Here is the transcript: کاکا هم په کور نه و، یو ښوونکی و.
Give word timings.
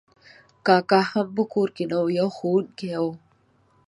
کاکا 0.65 1.01
هم 1.11 1.27
په 1.35 1.43
کور 1.53 1.69
نه 1.89 1.97
و، 2.03 2.07
یو 2.19 2.29
ښوونکی 2.35 2.91
و. 3.03 3.05